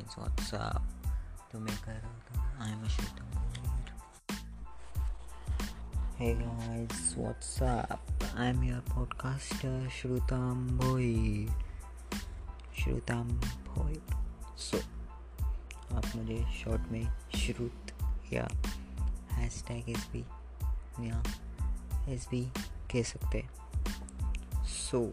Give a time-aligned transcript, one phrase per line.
[0.00, 0.82] what's up?
[1.52, 3.30] तो मैं कह रहा था I am Shrutam
[6.20, 8.00] Hey guys, what's up?
[8.36, 11.48] I'm your podcaster Shrutam Boy.
[12.76, 13.30] Shrutam
[13.68, 13.94] Boy.
[14.56, 14.80] So,
[15.92, 17.92] आप मुझे शॉर्ट में श्रुत
[18.32, 18.48] या
[19.32, 20.24] हैश टैग एस बी
[21.08, 21.22] या
[22.08, 22.52] एस बी
[22.92, 25.12] कह सकते हैं सो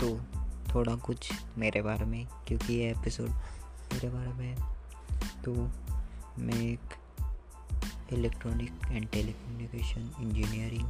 [0.00, 0.31] तो
[0.74, 4.56] थोड़ा कुछ मेरे बारे में, क्योंकि ये एपिसोड मेरे बारे में
[5.44, 5.52] तो
[6.38, 6.94] मैं एक
[8.12, 10.88] electronic and telecommunication engineering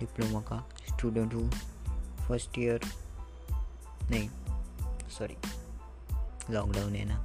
[0.00, 1.50] diploma का स्टूडेंट हूँ।
[2.28, 2.80] फ़र्स्ट ईयर
[4.10, 4.28] नहीं
[5.10, 5.36] सॉरी
[6.50, 7.18] लॉकडाउन है ना।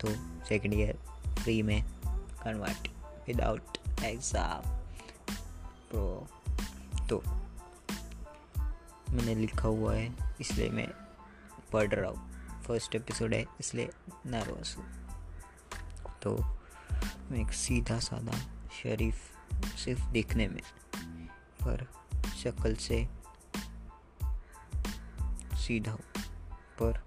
[0.00, 0.08] तो
[0.48, 0.98] सेकेंड ईयर
[1.42, 1.82] फ्री में
[2.44, 2.88] कन्वर्ट
[3.26, 4.80] विदाउट एग्ज़ाम
[7.08, 7.22] तो
[9.10, 10.86] मैंने लिखा हुआ है, इसलिए मैं
[11.72, 13.90] पढ़ रहा हूँ। फ़र्स्ट एपिसोड है इसलिए
[14.26, 14.84] नर्वस हूँ।
[16.22, 16.44] तो
[17.30, 18.38] मैं एक सीधा साधा
[18.82, 19.16] शरीफ
[19.66, 20.62] सिर्फ़ दिखने में।
[21.66, 21.86] पर
[22.36, 23.08] शक्ल से
[25.54, 26.04] सीधा हूँ
[26.82, 27.04] पर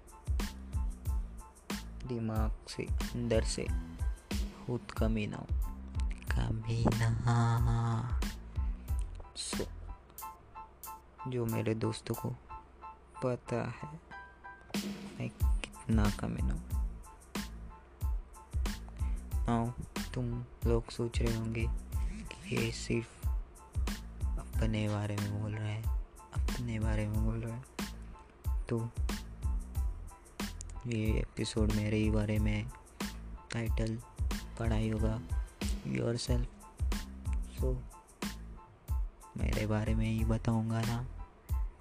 [2.06, 3.66] दिमाग से अंदर से
[4.66, 5.46] खुद कमीना हूँ।
[6.10, 8.20] कमीना
[9.36, 9.70] सो so,
[11.28, 12.34] जो मेरे दोस्तों को
[13.24, 14.15] पता है
[15.20, 16.62] मैं कितना कमीना
[19.52, 19.74] हूँ
[20.14, 21.66] तुम लोग सोच रहे होंगे
[22.32, 23.26] कि ये सिर्फ़
[24.24, 26.04] अपने बारे में बोल रहे हैं,
[26.36, 27.64] अपने बारे में बोल रहे हैं।
[28.66, 28.90] तो
[30.86, 32.70] ये एपिसोड मेरे ही बारे में
[33.52, 33.98] टाइटल
[34.58, 35.20] पढ़ाई होगा
[35.86, 36.48] योर सेल्फ
[37.32, 37.82] सो
[39.36, 41.06] मेरे बारे में ही बताऊँगा ना,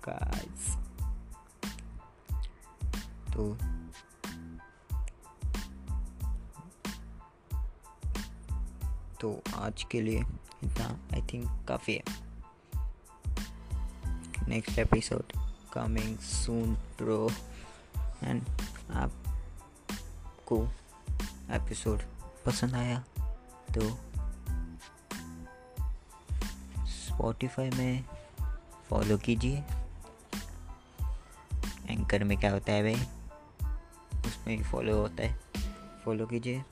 [0.09, 0.94] guys
[3.35, 3.57] तो
[9.21, 10.19] तो आज के लिए
[10.63, 12.03] इतना आई थिंक काफ़ी है।
[14.47, 15.23] Next episode
[15.73, 17.29] coming soon pro
[18.23, 18.43] and
[18.93, 20.67] आपको
[21.51, 21.99] एपिसोड
[22.45, 23.03] पसंद आया
[23.77, 23.89] तो
[26.85, 28.03] स्पॉटिफाई में
[28.89, 29.63] फॉलो कीजिए।
[31.89, 33.24] एंकर में क्या होता है भाई?
[34.25, 35.39] उसमें फॉलो होता है।
[36.05, 36.63] फॉलो कीजिए।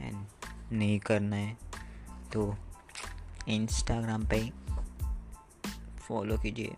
[0.00, 0.26] एंड
[0.72, 1.56] नहीं करना है
[2.32, 2.56] तो
[3.48, 4.52] इंस्टाग्राम पे
[5.98, 6.76] फॉलो कीजिए।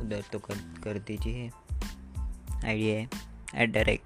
[0.00, 1.50] उधर तो कर कर दीजिए।
[2.64, 3.08] आइडिया है
[3.54, 4.02] at rate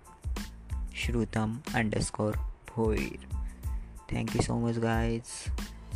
[0.96, 1.60] Shrutam
[2.00, 3.28] underscore Bhoir.
[4.12, 5.24] Thank you so much guys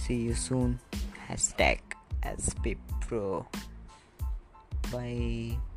[0.01, 0.79] see you soon
[1.59, 1.81] hashtag
[2.25, 3.47] S P pro
[4.73, 5.76] bye